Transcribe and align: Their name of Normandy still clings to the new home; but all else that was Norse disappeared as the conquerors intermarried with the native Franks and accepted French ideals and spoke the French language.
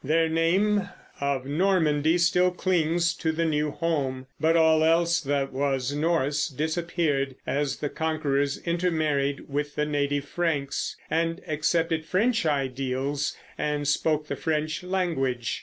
Their 0.03 0.27
name 0.29 0.89
of 1.19 1.45
Normandy 1.45 2.17
still 2.17 2.49
clings 2.49 3.13
to 3.17 3.31
the 3.31 3.45
new 3.45 3.69
home; 3.69 4.25
but 4.39 4.57
all 4.57 4.83
else 4.83 5.21
that 5.21 5.53
was 5.53 5.93
Norse 5.93 6.47
disappeared 6.47 7.35
as 7.45 7.75
the 7.77 7.89
conquerors 7.89 8.57
intermarried 8.65 9.47
with 9.47 9.75
the 9.75 9.85
native 9.85 10.25
Franks 10.25 10.97
and 11.11 11.39
accepted 11.47 12.03
French 12.03 12.47
ideals 12.47 13.37
and 13.59 13.87
spoke 13.87 14.25
the 14.27 14.35
French 14.35 14.81
language. 14.81 15.59